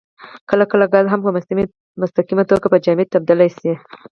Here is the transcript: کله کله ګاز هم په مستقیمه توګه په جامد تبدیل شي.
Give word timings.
کله 0.49 0.63
کله 0.71 0.85
ګاز 0.93 1.05
هم 1.09 1.21
په 1.25 1.31
مستقیمه 2.01 2.43
توګه 2.51 2.67
په 2.71 2.77
جامد 2.85 3.07
تبدیل 3.15 3.41
شي. 3.59 3.73